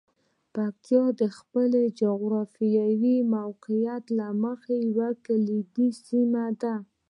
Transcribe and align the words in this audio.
پکتیا 0.53 1.03
د 1.21 1.21
خپل 1.37 1.71
جغرافیايي 2.01 3.15
موقعیت 3.35 4.03
له 4.17 4.27
مخې 4.43 4.75
یوه 4.95 5.09
کلیدي 5.25 5.89
سیمه 6.07 6.45
ده. 6.61 6.75